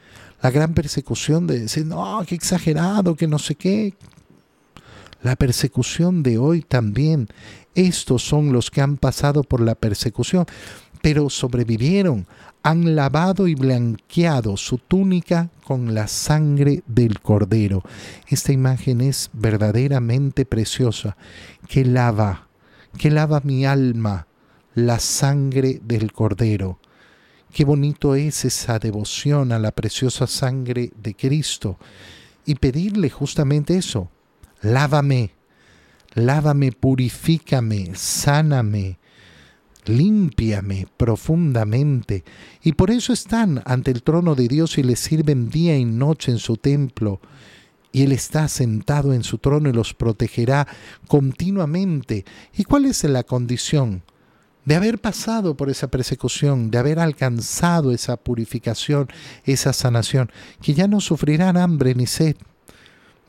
La 0.41 0.51
gran 0.51 0.73
persecución 0.73 1.47
de 1.47 1.61
decir, 1.61 1.85
no, 1.85 2.25
qué 2.27 2.35
exagerado, 2.35 3.15
que 3.15 3.27
no 3.27 3.39
sé 3.39 3.57
qué, 3.57 3.93
la 5.25 5.37
persecución 5.37 6.23
de 6.23 6.39
hoy 6.39 6.61
también. 6.61 7.29
Estos 7.75 8.23
son 8.23 8.53
los 8.53 8.71
que 8.71 8.81
han 8.81 8.97
pasado 8.97 9.43
por 9.43 9.61
la 9.61 9.75
persecución, 9.75 10.47
pero 11.03 11.29
sobrevivieron, 11.29 12.27
han 12.63 12.97
lavado 12.97 13.47
y 13.47 13.55
blanqueado 13.55 14.57
su 14.57 14.79
túnica 14.79 15.51
con 15.65 15.93
la 15.93 16.09
sangre 16.09 16.83
del 16.87 17.21
cordero. 17.21 17.83
Esta 18.27 18.53
imagen 18.53 19.03
es 19.03 19.29
verdaderamente 19.35 20.47
preciosa, 20.47 21.17
que 21.69 21.85
lava, 21.85 22.49
que 22.97 23.11
lava 23.11 23.43
mi 23.45 23.67
alma, 23.67 24.27
la 24.75 24.99
sangre 24.99 25.81
del 25.85 26.13
cordero. 26.13 26.79
Qué 27.53 27.65
bonito 27.65 28.15
es 28.15 28.45
esa 28.45 28.79
devoción 28.79 29.53
a 29.53 29.59
la 29.59 29.71
preciosa 29.71 30.27
sangre 30.27 30.91
de 30.97 31.15
Cristo 31.15 31.79
y 32.47 32.55
pedirle 32.55 33.11
justamente 33.11 33.77
eso, 33.77 34.09
lávame, 34.63 35.33
lávame, 36.15 36.73
purifícame, 36.73 37.91
sáname, 37.95 38.99
límpiame 39.87 40.87
profundamente. 40.97 42.25
Y 42.63 42.73
por 42.73 42.91
eso 42.91 43.13
están 43.13 43.63
ante 43.67 43.91
el 43.91 44.03
trono 44.03 44.35
de 44.35 44.49
Dios 44.49 44.79
y 44.79 44.83
le 44.83 44.97
sirven 44.97 45.51
día 45.51 45.77
y 45.77 45.85
noche 45.85 46.33
en 46.33 46.39
su 46.39 46.57
templo. 46.57 47.21
Y 47.93 48.03
Él 48.03 48.13
está 48.13 48.49
sentado 48.49 49.13
en 49.13 49.23
su 49.23 49.39
trono 49.39 49.69
y 49.69 49.73
los 49.73 49.95
protegerá 49.95 50.67
continuamente. 51.07 52.25
¿Y 52.57 52.65
cuál 52.65 52.87
es 52.87 53.05
la 53.05 53.23
condición? 53.23 54.03
De 54.65 54.75
haber 54.75 54.99
pasado 54.99 55.57
por 55.57 55.69
esa 55.69 55.89
persecución, 55.89 56.71
de 56.71 56.79
haber 56.79 56.99
alcanzado 56.99 57.93
esa 57.93 58.17
purificación, 58.17 59.09
esa 59.45 59.75
sanación, 59.75 60.33
que 60.63 60.73
ya 60.73 60.89
no 60.89 61.01
sufrirán 61.01 61.59
hambre 61.59 61.95
ni 61.95 62.07
sed, 62.07 62.37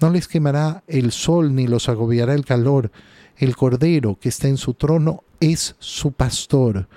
no 0.01 0.09
les 0.09 0.27
quemará 0.27 0.83
el 0.87 1.11
sol 1.11 1.55
ni 1.55 1.67
los 1.67 1.87
agobiará 1.87 2.33
el 2.33 2.45
calor. 2.45 2.91
El 3.37 3.55
Cordero 3.55 4.17
que 4.19 4.29
está 4.29 4.47
en 4.47 4.57
su 4.57 4.73
trono 4.73 5.23
es 5.39 5.75
su 5.79 6.11
pastor. 6.11 6.87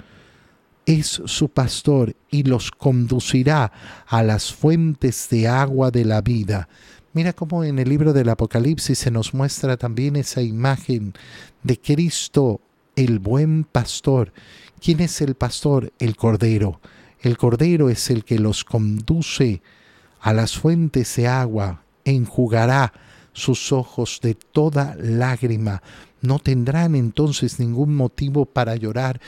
Es 0.86 1.22
su 1.26 1.48
pastor 1.48 2.16
y 2.30 2.44
los 2.44 2.70
conducirá 2.70 3.72
a 4.06 4.22
las 4.22 4.52
fuentes 4.52 5.28
de 5.30 5.46
agua 5.46 5.90
de 5.90 6.04
la 6.04 6.22
vida. 6.22 6.68
Mira 7.12 7.32
cómo 7.32 7.64
en 7.64 7.78
el 7.78 7.88
libro 7.88 8.12
del 8.12 8.28
Apocalipsis 8.28 8.98
se 8.98 9.10
nos 9.10 9.34
muestra 9.34 9.76
también 9.76 10.16
esa 10.16 10.42
imagen 10.42 11.14
de 11.62 11.78
Cristo, 11.80 12.60
el 12.96 13.18
buen 13.18 13.64
pastor. 13.64 14.32
¿Quién 14.80 15.00
es 15.00 15.20
el 15.20 15.34
pastor? 15.34 15.92
El 15.98 16.16
Cordero. 16.16 16.80
El 17.20 17.36
Cordero 17.36 17.90
es 17.90 18.10
el 18.10 18.24
que 18.24 18.38
los 18.38 18.64
conduce 18.64 19.62
a 20.20 20.32
las 20.32 20.56
fuentes 20.56 21.14
de 21.16 21.28
agua 21.28 21.82
enjugará 22.10 22.92
sus 23.32 23.72
ojos 23.72 24.20
de 24.22 24.34
toda 24.34 24.96
lágrima. 24.98 25.82
No 26.20 26.38
tendrán 26.38 26.94
entonces 26.94 27.60
ningún 27.60 27.94
motivo 27.94 28.46
para 28.46 28.76
llorar. 28.76 29.20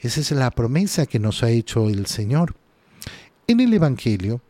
Esa 0.00 0.20
es 0.20 0.30
la 0.32 0.50
promesa 0.50 1.06
que 1.06 1.18
nos 1.18 1.42
ha 1.42 1.50
hecho 1.50 1.88
el 1.88 2.06
Señor. 2.06 2.56
En 3.46 3.60
el 3.60 3.72
Evangelio, 3.74 4.40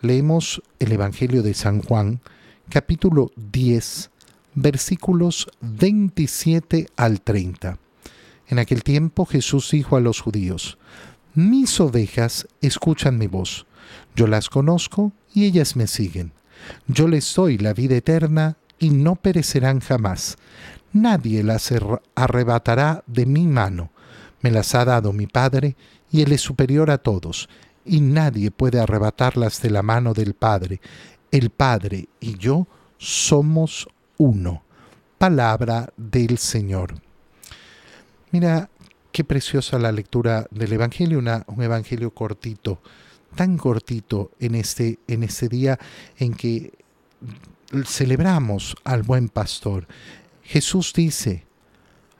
leemos 0.00 0.62
el 0.78 0.92
Evangelio 0.92 1.42
de 1.42 1.54
San 1.54 1.82
Juan, 1.82 2.20
capítulo 2.68 3.30
10, 3.36 4.10
versículos 4.54 5.48
27 5.60 6.88
al 6.96 7.20
30. 7.20 7.78
En 8.48 8.58
aquel 8.58 8.82
tiempo 8.82 9.26
Jesús 9.26 9.70
dijo 9.70 9.96
a 9.96 10.00
los 10.00 10.20
judíos, 10.20 10.78
Mis 11.34 11.78
ovejas 11.80 12.48
escuchan 12.60 13.18
mi 13.18 13.26
voz, 13.26 13.66
yo 14.16 14.26
las 14.26 14.48
conozco 14.48 15.12
y 15.32 15.44
ellas 15.44 15.76
me 15.76 15.86
siguen. 15.86 16.32
Yo 16.86 17.08
les 17.08 17.34
doy 17.34 17.58
la 17.58 17.72
vida 17.72 17.96
eterna 17.96 18.56
y 18.78 18.90
no 18.90 19.16
perecerán 19.16 19.80
jamás. 19.80 20.36
Nadie 20.92 21.42
las 21.42 21.72
arrebatará 22.14 23.02
de 23.06 23.26
mi 23.26 23.46
mano. 23.46 23.90
Me 24.40 24.50
las 24.50 24.74
ha 24.74 24.84
dado 24.84 25.12
mi 25.12 25.26
Padre, 25.26 25.76
y 26.10 26.22
Él 26.22 26.32
es 26.32 26.40
superior 26.40 26.90
a 26.90 26.98
todos, 26.98 27.48
y 27.84 28.00
nadie 28.00 28.50
puede 28.50 28.80
arrebatarlas 28.80 29.60
de 29.60 29.70
la 29.70 29.82
mano 29.82 30.14
del 30.14 30.34
Padre. 30.34 30.80
El 31.30 31.50
Padre 31.50 32.08
y 32.20 32.38
yo 32.38 32.66
somos 32.98 33.88
uno. 34.16 34.62
palabra 35.18 35.92
del 35.96 36.38
Señor. 36.38 36.94
Mira, 38.30 38.70
qué 39.10 39.24
preciosa 39.24 39.78
la 39.78 39.90
lectura 39.90 40.46
del 40.52 40.72
Evangelio, 40.72 41.18
un 41.18 41.62
Evangelio 41.62 42.12
cortito, 42.12 42.80
tan 43.34 43.56
cortito 43.56 44.30
en 44.38 44.54
este, 44.54 44.98
en 45.06 45.22
este 45.22 45.48
día 45.48 45.78
en 46.18 46.34
que 46.34 46.72
celebramos 47.84 48.76
al 48.84 49.02
buen 49.02 49.28
pastor. 49.28 49.86
Jesús 50.42 50.92
dice 50.94 51.44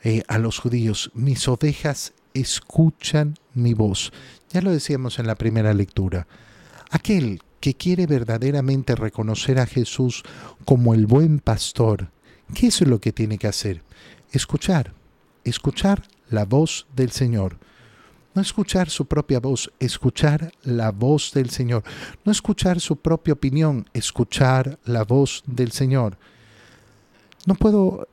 eh, 0.02 0.22
a 0.28 0.38
los 0.38 0.58
judíos, 0.58 1.10
mis 1.14 1.48
ovejas 1.48 2.12
escuchan 2.34 3.34
mi 3.54 3.74
voz. 3.74 4.12
Ya 4.50 4.60
lo 4.60 4.70
decíamos 4.70 5.18
en 5.18 5.26
la 5.26 5.34
primera 5.34 5.74
lectura. 5.74 6.26
Aquel 6.90 7.42
que 7.60 7.74
quiere 7.74 8.06
verdaderamente 8.06 8.94
reconocer 8.94 9.58
a 9.58 9.66
Jesús 9.66 10.22
como 10.64 10.94
el 10.94 11.06
buen 11.06 11.40
pastor, 11.40 12.10
¿qué 12.54 12.68
es 12.68 12.80
lo 12.82 13.00
que 13.00 13.12
tiene 13.12 13.38
que 13.38 13.48
hacer? 13.48 13.82
Escuchar, 14.30 14.92
escuchar 15.44 16.04
la 16.30 16.44
voz 16.44 16.86
del 16.94 17.10
Señor. 17.10 17.58
No 18.38 18.42
escuchar 18.42 18.88
su 18.88 19.06
propia 19.06 19.40
voz, 19.40 19.72
escuchar 19.80 20.52
la 20.62 20.92
voz 20.92 21.32
del 21.34 21.50
Señor. 21.50 21.82
No 22.24 22.30
escuchar 22.30 22.78
su 22.78 22.94
propia 22.94 23.34
opinión, 23.34 23.90
escuchar 23.92 24.78
la 24.84 25.02
voz 25.02 25.42
del 25.44 25.72
Señor. 25.72 26.16
No 27.46 27.56
puedo 27.56 28.06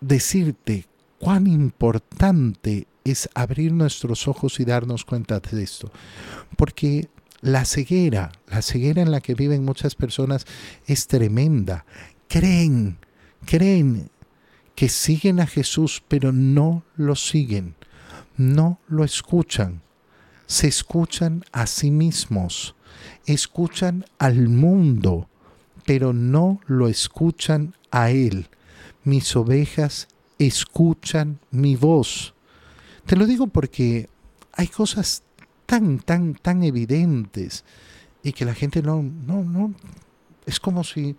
decirte 0.00 0.86
cuán 1.18 1.46
importante 1.46 2.86
es 3.04 3.28
abrir 3.34 3.70
nuestros 3.70 4.28
ojos 4.28 4.60
y 4.60 4.64
darnos 4.64 5.04
cuenta 5.04 5.40
de 5.40 5.62
esto. 5.62 5.92
Porque 6.56 7.10
la 7.42 7.66
ceguera, 7.66 8.32
la 8.48 8.62
ceguera 8.62 9.02
en 9.02 9.10
la 9.10 9.20
que 9.20 9.34
viven 9.34 9.62
muchas 9.62 9.94
personas 9.94 10.46
es 10.86 11.06
tremenda. 11.06 11.84
Creen, 12.28 12.96
creen 13.44 14.08
que 14.74 14.88
siguen 14.88 15.38
a 15.40 15.46
Jesús, 15.46 16.02
pero 16.08 16.32
no 16.32 16.82
lo 16.96 17.14
siguen, 17.14 17.74
no 18.36 18.80
lo 18.88 19.04
escuchan. 19.04 19.82
Se 20.46 20.68
escuchan 20.68 21.44
a 21.52 21.66
sí 21.66 21.90
mismos, 21.90 22.74
escuchan 23.26 24.04
al 24.18 24.48
mundo, 24.48 25.28
pero 25.84 26.12
no 26.12 26.60
lo 26.66 26.88
escuchan 26.88 27.74
a 27.90 28.10
Él. 28.10 28.48
Mis 29.04 29.34
ovejas 29.36 30.08
escuchan 30.38 31.40
mi 31.50 31.76
voz. 31.76 32.34
Te 33.06 33.16
lo 33.16 33.26
digo 33.26 33.46
porque 33.46 34.08
hay 34.52 34.68
cosas 34.68 35.22
tan, 35.66 35.98
tan, 35.98 36.34
tan 36.34 36.62
evidentes 36.62 37.64
y 38.22 38.32
que 38.32 38.44
la 38.44 38.54
gente 38.54 38.82
no, 38.82 39.02
no, 39.02 39.44
no, 39.44 39.74
es 40.46 40.60
como 40.60 40.84
si, 40.84 41.16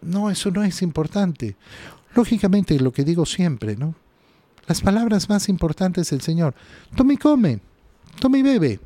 no, 0.00 0.30
eso 0.30 0.50
no 0.50 0.62
es 0.62 0.82
importante. 0.82 1.56
Lógicamente, 2.14 2.78
lo 2.78 2.92
que 2.92 3.04
digo 3.04 3.26
siempre, 3.26 3.76
¿no? 3.76 3.94
Las 4.66 4.80
palabras 4.80 5.28
más 5.28 5.48
importantes 5.48 6.10
del 6.10 6.20
Señor. 6.20 6.54
Tome 6.96 7.14
y 7.14 7.16
come, 7.16 7.60
tome 8.20 8.38
y 8.38 8.42
bebe. 8.42 8.80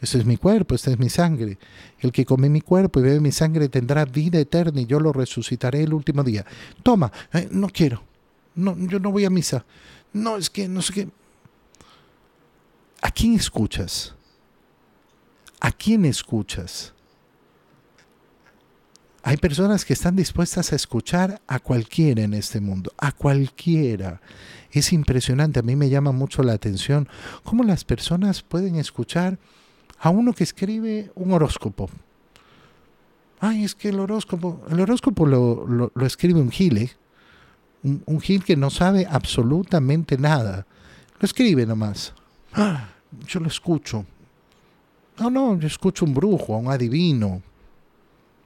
Este 0.00 0.18
es 0.18 0.24
mi 0.24 0.36
cuerpo, 0.36 0.74
esta 0.74 0.90
es 0.90 0.98
mi 0.98 1.08
sangre. 1.08 1.58
El 1.98 2.12
que 2.12 2.24
come 2.24 2.48
mi 2.48 2.60
cuerpo 2.60 3.00
y 3.00 3.02
bebe 3.02 3.20
mi 3.20 3.32
sangre 3.32 3.68
tendrá 3.68 4.04
vida 4.04 4.38
eterna 4.38 4.80
y 4.80 4.86
yo 4.86 5.00
lo 5.00 5.12
resucitaré 5.12 5.82
el 5.82 5.94
último 5.94 6.22
día. 6.22 6.44
Toma, 6.82 7.12
eh, 7.32 7.48
no 7.50 7.68
quiero. 7.68 8.02
No, 8.54 8.76
yo 8.78 8.98
no 8.98 9.10
voy 9.10 9.24
a 9.24 9.30
misa. 9.30 9.64
No, 10.12 10.36
es 10.36 10.48
que 10.48 10.68
no 10.68 10.80
sé 10.80 10.92
qué. 10.92 11.08
¿A 13.02 13.10
quién 13.10 13.34
escuchas? 13.34 14.14
¿A 15.60 15.70
quién 15.72 16.04
escuchas? 16.04 16.93
Hay 19.26 19.38
personas 19.38 19.86
que 19.86 19.94
están 19.94 20.16
dispuestas 20.16 20.70
a 20.70 20.76
escuchar 20.76 21.40
a 21.46 21.58
cualquiera 21.58 22.22
en 22.22 22.34
este 22.34 22.60
mundo, 22.60 22.92
a 22.98 23.10
cualquiera. 23.10 24.20
Es 24.70 24.92
impresionante, 24.92 25.60
a 25.60 25.62
mí 25.62 25.76
me 25.76 25.88
llama 25.88 26.12
mucho 26.12 26.42
la 26.42 26.52
atención 26.52 27.08
cómo 27.42 27.64
las 27.64 27.86
personas 27.86 28.42
pueden 28.42 28.76
escuchar 28.76 29.38
a 29.98 30.10
uno 30.10 30.34
que 30.34 30.44
escribe 30.44 31.10
un 31.14 31.32
horóscopo. 31.32 31.88
Ay, 33.40 33.64
es 33.64 33.74
que 33.74 33.88
el 33.88 33.98
horóscopo, 33.98 34.62
el 34.68 34.78
horóscopo 34.78 35.24
lo, 35.24 35.90
escribe 36.04 36.42
un 36.42 36.50
gil, 36.50 36.90
un, 37.82 38.02
un, 38.04 38.20
gil 38.20 38.44
que 38.44 38.56
no 38.56 38.68
sabe 38.68 39.06
absolutamente 39.08 40.18
nada. 40.18 40.66
Lo 41.18 41.24
escribe 41.24 41.64
nomás. 41.64 42.12
Ah, 42.52 42.90
yo 43.26 43.40
lo 43.40 43.48
escucho. 43.48 44.04
No, 45.18 45.30
no, 45.30 45.58
yo 45.58 45.66
escucho 45.66 46.04
un 46.04 46.12
brujo, 46.12 46.54
a 46.54 46.58
un 46.58 46.70
adivino 46.70 47.40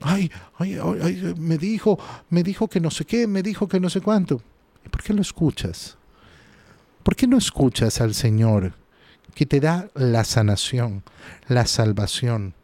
Ay, 0.00 0.30
ay, 0.58 0.78
ay, 1.02 1.34
me 1.38 1.58
dijo, 1.58 1.98
me 2.30 2.42
dijo 2.42 2.68
que 2.68 2.80
no 2.80 2.90
sé 2.90 3.04
qué, 3.04 3.26
me 3.26 3.42
dijo 3.42 3.66
que 3.66 3.80
no 3.80 3.90
sé 3.90 4.00
cuánto. 4.00 4.40
¿Y 4.84 4.88
por 4.88 5.02
qué 5.02 5.12
lo 5.12 5.22
escuchas? 5.22 5.96
¿Por 7.02 7.16
qué 7.16 7.26
no 7.26 7.38
escuchas 7.38 8.00
al 8.00 8.14
Señor 8.14 8.74
que 9.34 9.46
te 9.46 9.60
da 9.60 9.88
la 9.94 10.24
sanación, 10.24 11.02
la 11.48 11.66
salvación, 11.66 12.54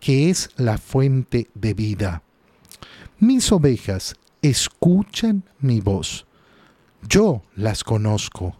que 0.00 0.30
es 0.30 0.50
la 0.56 0.78
fuente 0.78 1.48
de 1.54 1.74
vida? 1.74 2.22
Mis 3.18 3.50
ovejas 3.52 4.14
escuchan 4.42 5.44
mi 5.58 5.80
voz. 5.80 6.26
Yo 7.08 7.42
las 7.54 7.84
conozco 7.84 8.56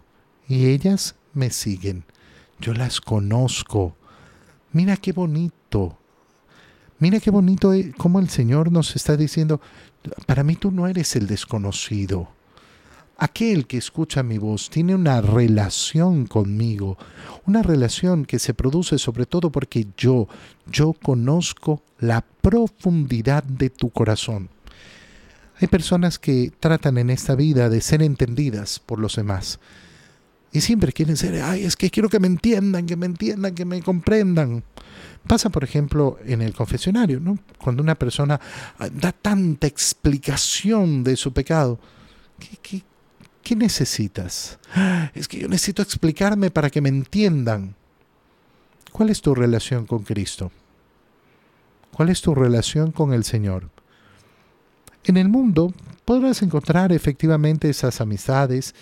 y 0.47 0.67
ellas 0.67 1.15
me 1.33 1.49
siguen. 1.49 2.05
Yo 2.59 2.73
las 2.73 3.01
conozco. 3.01 3.95
Mira 4.71 4.97
qué 4.97 5.13
bonito 5.13 5.98
Mira 6.99 7.21
qué 7.21 7.31
bonito 7.31 7.73
eh, 7.73 7.93
cómo 7.97 8.19
el 8.19 8.29
Señor 8.29 8.71
nos 8.71 8.95
está 8.95 9.15
diciendo, 9.15 9.61
para 10.25 10.43
mí 10.43 10.55
tú 10.55 10.69
no 10.69 10.87
eres 10.87 11.15
el 11.15 11.27
desconocido. 11.27 12.27
Aquel 13.17 13.67
que 13.67 13.77
escucha 13.77 14.23
mi 14.23 14.37
voz 14.37 14.69
tiene 14.69 14.95
una 14.95 15.21
relación 15.21 16.25
conmigo, 16.25 16.97
una 17.45 17.63
relación 17.63 18.25
que 18.25 18.39
se 18.39 18.53
produce 18.53 18.97
sobre 18.97 19.25
todo 19.25 19.49
porque 19.49 19.87
yo, 19.97 20.27
yo 20.69 20.93
conozco 20.93 21.83
la 21.99 22.21
profundidad 22.21 23.43
de 23.43 23.69
tu 23.69 23.89
corazón. 23.89 24.49
Hay 25.59 25.67
personas 25.67 26.19
que 26.19 26.51
tratan 26.59 26.97
en 26.97 27.09
esta 27.09 27.35
vida 27.35 27.67
de 27.69 27.81
ser 27.81 28.01
entendidas 28.01 28.79
por 28.79 28.99
los 28.99 29.17
demás. 29.17 29.59
Y 30.51 30.61
siempre 30.61 30.91
quieren 30.91 31.15
ser, 31.15 31.41
ay, 31.41 31.63
es 31.63 31.75
que 31.75 31.91
quiero 31.91 32.09
que 32.09 32.19
me 32.19 32.27
entiendan, 32.27 32.85
que 32.85 32.95
me 32.95 33.05
entiendan, 33.05 33.53
que 33.53 33.65
me 33.65 33.81
comprendan. 33.81 34.63
Pasa, 35.27 35.49
por 35.49 35.63
ejemplo, 35.63 36.17
en 36.25 36.41
el 36.41 36.53
confesionario, 36.53 37.19
¿no? 37.19 37.37
Cuando 37.59 37.83
una 37.83 37.95
persona 37.95 38.39
ah, 38.79 38.89
da 38.89 39.11
tanta 39.11 39.67
explicación 39.67 41.03
de 41.03 41.15
su 41.15 41.33
pecado. 41.33 41.79
¿Qué, 42.61 42.83
qué 43.43 43.55
necesitas? 43.55 44.57
Es 45.13 45.27
que 45.27 45.39
yo 45.39 45.47
necesito 45.47 45.81
explicarme 45.81 46.49
para 46.49 46.69
que 46.69 46.81
me 46.81 46.89
entiendan. 46.89 47.75
¿Cuál 48.91 49.09
es 49.09 49.21
tu 49.21 49.35
relación 49.35 49.85
con 49.85 50.03
Cristo? 50.03 50.51
¿Cuál 51.93 52.09
es 52.09 52.21
tu 52.21 52.33
relación 52.33 52.91
con 52.91 53.13
el 53.13 53.23
Señor? 53.23 53.69
En 55.03 55.17
el 55.17 55.29
mundo 55.29 55.73
podrás 56.05 56.41
encontrar 56.41 56.91
efectivamente 56.91 57.69
esas 57.69 58.01
amistades 58.01 58.73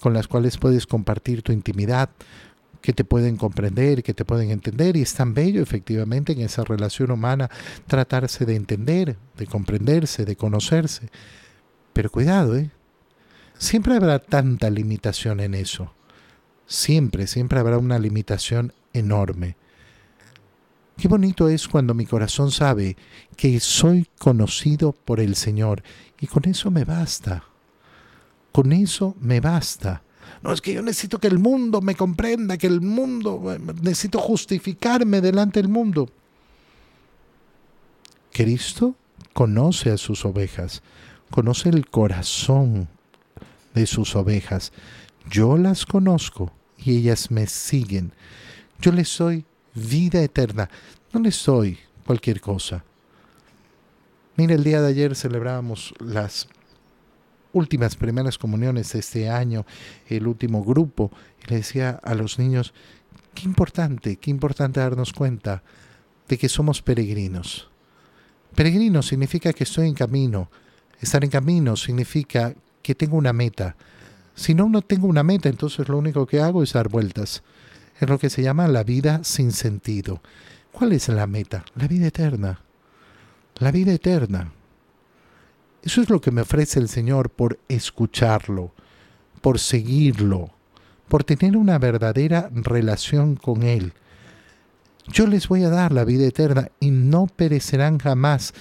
con 0.00 0.14
las 0.14 0.28
cuales 0.28 0.58
puedes 0.58 0.86
compartir 0.86 1.42
tu 1.42 1.52
intimidad, 1.52 2.10
que 2.80 2.92
te 2.92 3.04
pueden 3.04 3.36
comprender, 3.36 4.02
que 4.02 4.14
te 4.14 4.24
pueden 4.24 4.50
entender, 4.50 4.96
y 4.96 5.02
es 5.02 5.14
tan 5.14 5.34
bello 5.34 5.60
efectivamente 5.60 6.32
en 6.32 6.40
esa 6.40 6.62
relación 6.62 7.10
humana 7.10 7.50
tratarse 7.86 8.46
de 8.46 8.54
entender, 8.54 9.16
de 9.36 9.46
comprenderse, 9.46 10.24
de 10.24 10.36
conocerse. 10.36 11.08
Pero 11.92 12.10
cuidado, 12.10 12.56
¿eh? 12.56 12.70
Siempre 13.58 13.96
habrá 13.96 14.18
tanta 14.18 14.70
limitación 14.70 15.40
en 15.40 15.54
eso. 15.54 15.92
Siempre, 16.66 17.26
siempre 17.26 17.58
habrá 17.58 17.78
una 17.78 17.98
limitación 17.98 18.72
enorme. 18.92 19.56
Qué 20.96 21.08
bonito 21.08 21.48
es 21.48 21.68
cuando 21.68 21.92
mi 21.92 22.06
corazón 22.06 22.50
sabe 22.50 22.96
que 23.36 23.60
soy 23.60 24.08
conocido 24.18 24.92
por 24.92 25.20
el 25.20 25.36
Señor 25.36 25.82
y 26.20 26.26
con 26.26 26.48
eso 26.48 26.70
me 26.70 26.84
basta. 26.84 27.44
Con 28.56 28.72
eso 28.72 29.14
me 29.20 29.40
basta. 29.40 30.02
No, 30.40 30.50
es 30.50 30.62
que 30.62 30.72
yo 30.72 30.80
necesito 30.80 31.18
que 31.18 31.26
el 31.26 31.38
mundo 31.38 31.82
me 31.82 31.94
comprenda, 31.94 32.56
que 32.56 32.66
el 32.66 32.80
mundo, 32.80 33.54
necesito 33.82 34.18
justificarme 34.18 35.20
delante 35.20 35.60
del 35.60 35.68
mundo. 35.68 36.08
Cristo 38.32 38.96
conoce 39.34 39.90
a 39.90 39.98
sus 39.98 40.24
ovejas, 40.24 40.82
conoce 41.30 41.68
el 41.68 41.86
corazón 41.90 42.88
de 43.74 43.84
sus 43.84 44.16
ovejas. 44.16 44.72
Yo 45.28 45.58
las 45.58 45.84
conozco 45.84 46.50
y 46.78 46.96
ellas 46.96 47.30
me 47.30 47.46
siguen. 47.48 48.14
Yo 48.80 48.90
les 48.90 49.10
soy 49.10 49.44
vida 49.74 50.22
eterna, 50.22 50.70
no 51.12 51.20
les 51.20 51.36
soy 51.36 51.78
cualquier 52.06 52.40
cosa. 52.40 52.84
Mira, 54.34 54.54
el 54.54 54.64
día 54.64 54.80
de 54.80 54.88
ayer 54.88 55.14
celebrábamos 55.14 55.92
las 55.98 56.48
últimas 57.52 57.96
primeras 57.96 58.38
comuniones 58.38 58.92
de 58.92 58.98
este 58.98 59.30
año, 59.30 59.66
el 60.08 60.26
último 60.26 60.64
grupo, 60.64 61.10
le 61.48 61.56
decía 61.56 62.00
a 62.02 62.14
los 62.14 62.38
niños, 62.38 62.74
qué 63.34 63.44
importante, 63.44 64.16
qué 64.16 64.30
importante 64.30 64.80
darnos 64.80 65.12
cuenta 65.12 65.62
de 66.28 66.38
que 66.38 66.48
somos 66.48 66.82
peregrinos. 66.82 67.68
Peregrino 68.54 69.02
significa 69.02 69.52
que 69.52 69.64
estoy 69.64 69.88
en 69.88 69.94
camino, 69.94 70.50
Estar 71.00 71.24
en 71.24 71.30
camino 71.30 71.76
significa 71.76 72.54
que 72.82 72.94
tengo 72.94 73.16
una 73.16 73.32
meta. 73.32 73.76
Si 74.34 74.54
no, 74.54 74.68
no 74.68 74.82
tengo 74.82 75.06
una 75.06 75.22
meta, 75.22 75.48
entonces 75.48 75.88
lo 75.88 75.98
único 75.98 76.26
que 76.26 76.40
hago 76.40 76.62
es 76.62 76.72
dar 76.72 76.88
vueltas. 76.88 77.42
Es 78.00 78.08
lo 78.08 78.18
que 78.18 78.30
se 78.30 78.42
llama 78.42 78.68
la 78.68 78.82
vida 78.82 79.22
sin 79.24 79.52
sentido. 79.52 80.20
¿Cuál 80.72 80.92
es 80.92 81.08
la 81.08 81.26
meta? 81.26 81.64
La 81.74 81.86
vida 81.88 82.06
eterna. 82.06 82.60
La 83.58 83.72
vida 83.72 83.92
eterna. 83.92 84.52
Eso 85.86 86.02
es 86.02 86.10
lo 86.10 86.20
que 86.20 86.32
me 86.32 86.40
ofrece 86.40 86.80
el 86.80 86.88
Señor 86.88 87.30
por 87.30 87.60
escucharlo, 87.68 88.72
por 89.40 89.60
seguirlo, 89.60 90.50
por 91.06 91.22
tener 91.22 91.56
una 91.56 91.78
verdadera 91.78 92.50
relación 92.52 93.36
con 93.36 93.62
Él. 93.62 93.92
Yo 95.06 95.28
les 95.28 95.46
voy 95.46 95.62
a 95.62 95.68
dar 95.68 95.92
la 95.92 96.02
vida 96.02 96.26
eterna 96.26 96.72
y 96.80 96.90
no 96.90 97.28
perecerán 97.28 97.98
jamás. 97.98 98.52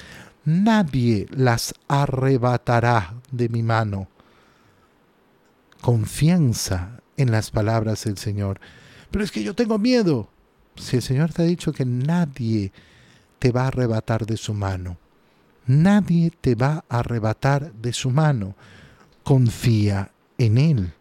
Nadie 0.45 1.25
las 1.31 1.73
arrebatará 1.87 3.15
de 3.31 3.49
mi 3.49 3.63
mano. 3.63 4.07
Confianza 5.81 7.01
en 7.17 7.31
las 7.31 7.49
palabras 7.49 8.03
del 8.03 8.19
Señor. 8.19 8.59
Pero 9.09 9.25
es 9.25 9.31
que 9.31 9.41
yo 9.41 9.55
tengo 9.55 9.79
miedo. 9.79 10.29
Si 10.75 10.97
el 10.97 11.01
Señor 11.01 11.33
te 11.33 11.41
ha 11.41 11.45
dicho 11.45 11.73
que 11.73 11.85
nadie 11.85 12.71
te 13.39 13.51
va 13.51 13.63
a 13.63 13.67
arrebatar 13.69 14.27
de 14.27 14.37
su 14.37 14.53
mano, 14.53 14.99
nadie 15.67 16.31
te 16.41 16.55
va 16.55 16.85
a 16.89 16.99
arrebatar 16.99 17.73
de 17.73 17.93
su 17.93 18.11
mano. 18.11 18.55
Confía 19.23 20.11
en 20.37 20.57
Él. 20.57 20.93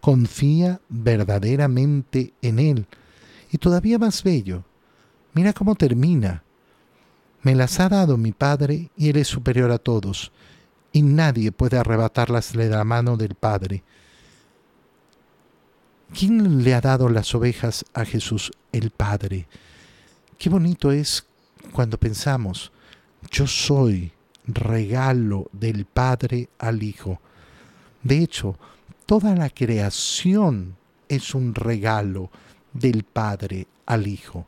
Confía 0.00 0.80
verdaderamente 0.88 2.32
en 2.42 2.58
Él. 2.58 2.86
Y 3.52 3.58
todavía 3.58 3.98
más 3.98 4.22
bello, 4.22 4.64
mira 5.34 5.52
cómo 5.52 5.74
termina. 5.74 6.42
Me 7.42 7.54
las 7.54 7.80
ha 7.80 7.88
dado 7.88 8.16
mi 8.16 8.32
Padre 8.32 8.90
y 8.96 9.08
Él 9.08 9.16
es 9.16 9.28
superior 9.28 9.70
a 9.70 9.78
todos, 9.78 10.30
y 10.92 11.02
nadie 11.02 11.52
puede 11.52 11.78
arrebatarlas 11.78 12.52
de 12.52 12.68
la 12.68 12.84
mano 12.84 13.16
del 13.16 13.34
Padre. 13.34 13.82
¿Quién 16.12 16.64
le 16.64 16.74
ha 16.74 16.80
dado 16.80 17.08
las 17.08 17.34
ovejas 17.34 17.84
a 17.94 18.04
Jesús? 18.04 18.52
El 18.72 18.90
Padre. 18.90 19.46
Qué 20.38 20.50
bonito 20.50 20.90
es 20.90 21.26
cuando 21.72 21.98
pensamos, 21.98 22.72
yo 23.30 23.46
soy 23.46 24.12
regalo 24.46 25.48
del 25.52 25.84
Padre 25.84 26.48
al 26.58 26.82
Hijo. 26.82 27.20
De 28.02 28.18
hecho, 28.18 28.56
toda 29.06 29.34
la 29.34 29.50
creación 29.50 30.76
es 31.08 31.34
un 31.34 31.54
regalo 31.54 32.30
del 32.72 33.04
Padre 33.04 33.66
al 33.86 34.06
Hijo. 34.06 34.46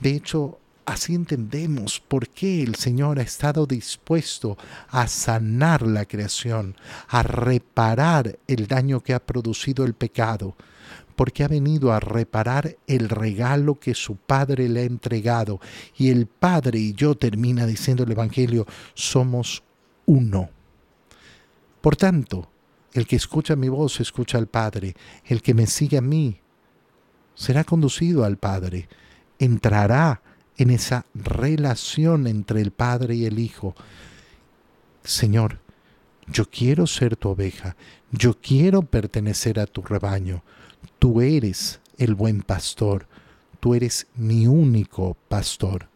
De 0.00 0.10
hecho, 0.10 0.58
así 0.84 1.14
entendemos 1.14 2.00
por 2.00 2.28
qué 2.28 2.62
el 2.62 2.76
Señor 2.76 3.18
ha 3.18 3.22
estado 3.22 3.66
dispuesto 3.66 4.56
a 4.88 5.06
sanar 5.08 5.82
la 5.82 6.04
creación, 6.04 6.76
a 7.08 7.22
reparar 7.22 8.38
el 8.46 8.66
daño 8.66 9.00
que 9.00 9.12
ha 9.12 9.24
producido 9.24 9.84
el 9.84 9.94
pecado, 9.94 10.56
porque 11.16 11.42
ha 11.42 11.48
venido 11.48 11.92
a 11.92 12.00
reparar 12.00 12.76
el 12.86 13.08
regalo 13.08 13.80
que 13.80 13.94
su 13.94 14.16
Padre 14.16 14.68
le 14.68 14.80
ha 14.80 14.84
entregado. 14.84 15.60
Y 15.96 16.10
el 16.10 16.26
Padre 16.26 16.78
y 16.78 16.92
yo, 16.92 17.16
termina 17.16 17.66
diciendo 17.66 18.04
el 18.04 18.12
Evangelio, 18.12 18.66
somos 18.94 19.62
uno. 20.04 20.50
Por 21.80 21.96
tanto, 21.96 22.50
el 22.92 23.06
que 23.06 23.16
escucha 23.16 23.56
mi 23.56 23.68
voz 23.68 24.00
escucha 24.00 24.38
al 24.38 24.46
Padre. 24.46 24.94
El 25.24 25.42
que 25.42 25.54
me 25.54 25.66
sigue 25.66 25.98
a 25.98 26.02
mí 26.02 26.40
será 27.34 27.64
conducido 27.64 28.24
al 28.24 28.36
Padre. 28.36 28.88
Entrará 29.38 30.22
en 30.56 30.70
esa 30.70 31.04
relación 31.14 32.26
entre 32.26 32.60
el 32.60 32.70
Padre 32.70 33.14
y 33.14 33.26
el 33.26 33.38
Hijo. 33.38 33.74
Señor, 35.04 35.60
yo 36.26 36.48
quiero 36.50 36.86
ser 36.86 37.16
tu 37.16 37.28
oveja, 37.28 37.76
yo 38.10 38.38
quiero 38.40 38.82
pertenecer 38.82 39.60
a 39.60 39.66
tu 39.66 39.82
rebaño. 39.82 40.42
Tú 40.98 41.20
eres 41.20 41.80
el 41.98 42.14
buen 42.14 42.42
pastor, 42.42 43.06
tú 43.60 43.74
eres 43.74 44.06
mi 44.14 44.46
único 44.46 45.16
pastor. 45.28 45.88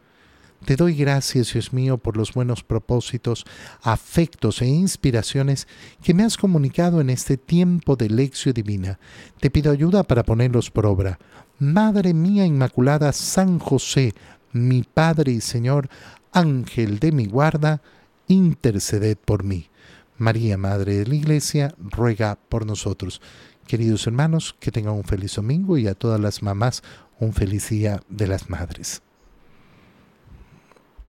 Te 0.65 0.77
doy 0.77 0.95
gracias, 0.95 1.53
Dios 1.55 1.73
mío, 1.73 1.97
por 1.97 2.17
los 2.17 2.35
buenos 2.35 2.63
propósitos, 2.63 3.47
afectos 3.83 4.61
e 4.61 4.67
inspiraciones 4.67 5.67
que 6.03 6.13
me 6.13 6.23
has 6.23 6.37
comunicado 6.37 7.01
en 7.01 7.09
este 7.09 7.39
tiempo 7.39 7.97
de 7.97 8.11
lección 8.11 8.53
divina. 8.53 8.99
Te 9.41 9.51
pido 9.51 9.73
ayuda 9.73 10.03
para 10.03 10.23
ponerlos 10.23 10.71
por 10.71 10.85
obra. 10.85 11.19
Madre 11.59 12.13
mía 12.13 12.45
Inmaculada, 12.45 13.13
San 13.13 13.59
José, 13.59 14.15
mi 14.53 14.83
Padre 14.83 15.33
y 15.33 15.41
Señor, 15.41 15.89
Ángel 16.33 16.99
de 16.99 17.13
mi 17.13 17.27
guarda, 17.27 17.81
interceded 18.29 19.17
por 19.17 19.45
mí. 19.45 19.71
María, 20.19 20.59
Madre 20.59 20.99
de 20.99 21.07
la 21.07 21.15
Iglesia, 21.15 21.75
ruega 21.79 22.39
por 22.49 22.67
nosotros. 22.67 23.23
Queridos 23.71 24.05
hermanos, 24.09 24.57
que 24.59 24.73
tengan 24.73 24.95
un 24.95 25.05
feliz 25.05 25.37
domingo 25.37 25.79
y 25.79 25.87
a 25.87 25.95
todas 25.95 26.19
las 26.19 26.43
mamás 26.43 26.83
un 27.21 27.33
feliz 27.33 27.69
día 27.69 28.03
de 28.09 28.27
las 28.27 28.51
madres. 28.51 29.01